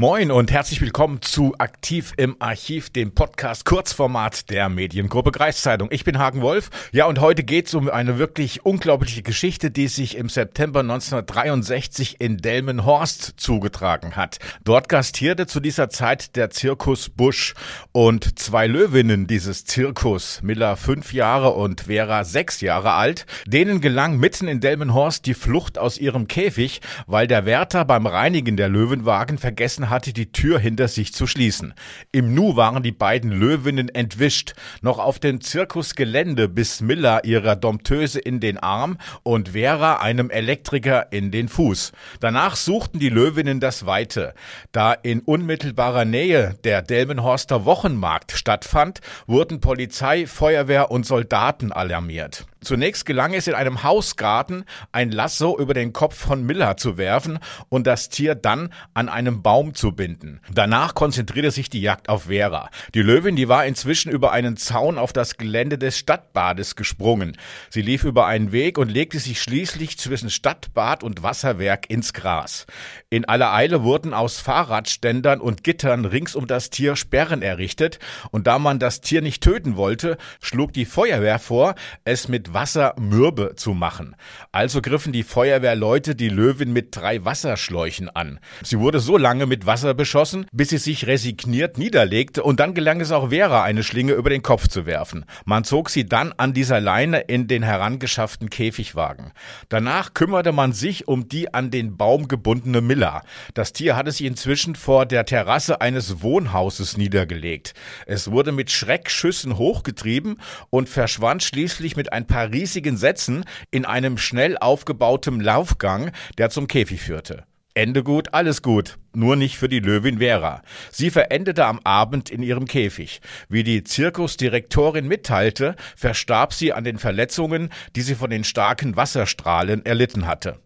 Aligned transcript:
Moin 0.00 0.30
und 0.30 0.50
herzlich 0.50 0.80
willkommen 0.80 1.20
zu 1.20 1.54
Aktiv 1.58 2.14
im 2.16 2.36
Archiv, 2.38 2.88
dem 2.88 3.12
Podcast 3.12 3.66
Kurzformat 3.66 4.48
der 4.48 4.70
Mediengruppe 4.70 5.30
Kreiszeitung. 5.30 5.88
Ich 5.92 6.04
bin 6.04 6.18
Hagen 6.18 6.40
Wolf. 6.40 6.70
Ja, 6.90 7.04
und 7.04 7.20
heute 7.20 7.44
geht 7.44 7.66
es 7.66 7.74
um 7.74 7.90
eine 7.90 8.16
wirklich 8.16 8.64
unglaubliche 8.64 9.20
Geschichte, 9.20 9.70
die 9.70 9.88
sich 9.88 10.16
im 10.16 10.30
September 10.30 10.80
1963 10.80 12.18
in 12.18 12.38
Delmenhorst 12.38 13.34
zugetragen 13.36 14.16
hat. 14.16 14.38
Dort 14.64 14.88
gastierte 14.88 15.46
zu 15.46 15.60
dieser 15.60 15.90
Zeit 15.90 16.34
der 16.34 16.48
Zirkus 16.48 17.10
Busch 17.10 17.52
und 17.92 18.38
zwei 18.38 18.66
Löwinnen 18.66 19.26
dieses 19.26 19.66
Zirkus, 19.66 20.40
Miller 20.40 20.78
fünf 20.78 21.12
Jahre 21.12 21.50
und 21.50 21.82
Vera 21.82 22.24
sechs 22.24 22.62
Jahre 22.62 22.94
alt, 22.94 23.26
denen 23.46 23.82
gelang 23.82 24.16
mitten 24.16 24.48
in 24.48 24.60
Delmenhorst 24.60 25.26
die 25.26 25.34
Flucht 25.34 25.76
aus 25.76 25.98
ihrem 25.98 26.26
Käfig, 26.26 26.80
weil 27.06 27.26
der 27.26 27.44
Wärter 27.44 27.84
beim 27.84 28.06
Reinigen 28.06 28.56
der 28.56 28.70
Löwenwagen 28.70 29.36
vergessen 29.36 29.89
hatte, 29.90 30.12
die 30.12 30.32
Tür 30.32 30.58
hinter 30.58 30.88
sich 30.88 31.12
zu 31.12 31.26
schließen. 31.26 31.74
Im 32.12 32.34
Nu 32.34 32.56
waren 32.56 32.82
die 32.82 32.92
beiden 32.92 33.30
Löwinnen 33.30 33.88
entwischt, 33.88 34.54
noch 34.80 34.98
auf 34.98 35.18
dem 35.18 35.40
Zirkusgelände 35.40 36.48
biss 36.48 36.80
Miller 36.80 37.24
ihrer 37.24 37.56
Dompteuse 37.56 38.20
in 38.20 38.40
den 38.40 38.58
Arm 38.58 38.98
und 39.22 39.50
Vera 39.50 39.96
einem 39.96 40.30
Elektriker 40.30 41.12
in 41.12 41.30
den 41.30 41.48
Fuß. 41.48 41.92
Danach 42.20 42.56
suchten 42.56 42.98
die 42.98 43.08
Löwinnen 43.08 43.60
das 43.60 43.86
Weite. 43.86 44.34
Da 44.72 44.92
in 44.92 45.20
unmittelbarer 45.20 46.04
Nähe 46.04 46.54
der 46.64 46.82
Delmenhorster 46.82 47.64
Wochenmarkt 47.64 48.32
stattfand, 48.32 49.00
wurden 49.26 49.60
Polizei, 49.60 50.26
Feuerwehr 50.26 50.90
und 50.90 51.04
Soldaten 51.04 51.72
alarmiert. 51.72 52.46
Zunächst 52.62 53.06
gelang 53.06 53.32
es 53.32 53.46
in 53.46 53.54
einem 53.54 53.82
Hausgarten, 53.82 54.64
ein 54.92 55.10
Lasso 55.10 55.58
über 55.58 55.72
den 55.72 55.94
Kopf 55.94 56.14
von 56.14 56.44
Miller 56.44 56.76
zu 56.76 56.98
werfen 56.98 57.38
und 57.70 57.86
das 57.86 58.10
Tier 58.10 58.34
dann 58.34 58.72
an 58.92 59.08
einem 59.08 59.42
Baum 59.42 59.74
zu 59.74 59.92
binden. 59.92 60.40
Danach 60.52 60.94
konzentrierte 60.94 61.50
sich 61.52 61.70
die 61.70 61.80
Jagd 61.80 62.10
auf 62.10 62.24
Vera. 62.24 62.68
Die 62.94 63.00
Löwin, 63.00 63.34
die 63.34 63.48
war 63.48 63.64
inzwischen 63.64 64.12
über 64.12 64.32
einen 64.32 64.58
Zaun 64.58 64.98
auf 64.98 65.14
das 65.14 65.38
Gelände 65.38 65.78
des 65.78 65.96
Stadtbades 65.96 66.76
gesprungen. 66.76 67.38
Sie 67.70 67.80
lief 67.80 68.04
über 68.04 68.26
einen 68.26 68.52
Weg 68.52 68.76
und 68.76 68.90
legte 68.90 69.18
sich 69.18 69.40
schließlich 69.40 69.98
zwischen 69.98 70.28
Stadtbad 70.28 71.02
und 71.02 71.22
Wasserwerk 71.22 71.88
ins 71.88 72.12
Gras. 72.12 72.66
In 73.08 73.24
aller 73.24 73.54
Eile 73.54 73.84
wurden 73.84 74.12
aus 74.12 74.38
Fahrradständern 74.38 75.40
und 75.40 75.64
Gittern 75.64 76.04
rings 76.04 76.34
um 76.34 76.46
das 76.46 76.68
Tier 76.68 76.94
Sperren 76.94 77.40
errichtet 77.40 77.98
und 78.30 78.46
da 78.46 78.58
man 78.58 78.78
das 78.78 79.00
Tier 79.00 79.22
nicht 79.22 79.42
töten 79.42 79.76
wollte, 79.76 80.18
schlug 80.42 80.74
die 80.74 80.84
Feuerwehr 80.84 81.38
vor, 81.38 81.74
es 82.04 82.28
mit 82.28 82.49
Wasser 82.52 82.94
mürbe 82.98 83.54
zu 83.56 83.74
machen. 83.74 84.16
Also 84.52 84.82
griffen 84.82 85.12
die 85.12 85.22
Feuerwehrleute 85.22 86.14
die 86.14 86.28
Löwin 86.28 86.72
mit 86.72 86.96
drei 86.96 87.24
Wasserschläuchen 87.24 88.08
an. 88.08 88.40
Sie 88.62 88.78
wurde 88.78 89.00
so 89.00 89.16
lange 89.16 89.46
mit 89.46 89.66
Wasser 89.66 89.94
beschossen, 89.94 90.46
bis 90.52 90.70
sie 90.70 90.78
sich 90.78 91.06
resigniert 91.06 91.78
niederlegte 91.78 92.42
und 92.42 92.60
dann 92.60 92.74
gelang 92.74 93.00
es 93.00 93.12
auch 93.12 93.30
Vera, 93.30 93.62
eine 93.62 93.82
Schlinge 93.82 94.12
über 94.12 94.30
den 94.30 94.42
Kopf 94.42 94.68
zu 94.68 94.86
werfen. 94.86 95.24
Man 95.44 95.64
zog 95.64 95.90
sie 95.90 96.06
dann 96.06 96.32
an 96.36 96.52
dieser 96.52 96.80
Leine 96.80 97.20
in 97.20 97.48
den 97.48 97.62
herangeschafften 97.62 98.50
Käfigwagen. 98.50 99.32
Danach 99.68 100.14
kümmerte 100.14 100.52
man 100.52 100.72
sich 100.72 101.08
um 101.08 101.28
die 101.28 101.52
an 101.54 101.70
den 101.70 101.96
Baum 101.96 102.28
gebundene 102.28 102.80
Miller. 102.80 103.22
Das 103.54 103.72
Tier 103.72 103.96
hatte 103.96 104.12
sich 104.12 104.26
inzwischen 104.26 104.74
vor 104.74 105.06
der 105.06 105.24
Terrasse 105.24 105.80
eines 105.80 106.22
Wohnhauses 106.22 106.96
niedergelegt. 106.96 107.74
Es 108.06 108.30
wurde 108.30 108.52
mit 108.52 108.70
Schreckschüssen 108.70 109.58
hochgetrieben 109.58 110.36
und 110.70 110.88
verschwand 110.88 111.42
schließlich 111.42 111.96
mit 111.96 112.12
ein 112.12 112.26
paar 112.26 112.39
paar 112.40 112.52
riesigen 112.52 112.96
Sätzen 112.96 113.44
in 113.70 113.84
einem 113.84 114.16
schnell 114.16 114.56
aufgebauten 114.56 115.40
Laufgang, 115.40 116.10
der 116.38 116.48
zum 116.48 116.68
Käfig 116.68 117.02
führte. 117.02 117.44
Ende 117.74 118.02
gut, 118.02 118.32
alles 118.32 118.62
gut, 118.62 118.96
nur 119.14 119.36
nicht 119.36 119.58
für 119.58 119.68
die 119.68 119.78
Löwin 119.78 120.18
Vera. 120.18 120.62
Sie 120.90 121.10
verendete 121.10 121.66
am 121.66 121.80
Abend 121.84 122.30
in 122.30 122.42
ihrem 122.42 122.64
Käfig. 122.64 123.20
Wie 123.50 123.62
die 123.62 123.84
Zirkusdirektorin 123.84 125.06
mitteilte, 125.06 125.76
verstarb 125.96 126.54
sie 126.54 126.72
an 126.72 126.84
den 126.84 126.98
Verletzungen, 126.98 127.68
die 127.94 128.00
sie 128.00 128.14
von 128.14 128.30
den 128.30 128.44
starken 128.44 128.96
Wasserstrahlen 128.96 129.84
erlitten 129.84 130.26
hatte. 130.26 130.58